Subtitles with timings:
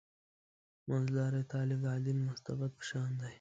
[0.87, 3.29] منځلاری طالب «عادل مستبد» په شان دی.